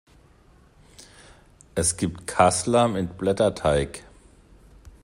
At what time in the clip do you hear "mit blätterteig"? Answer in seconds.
2.87-4.03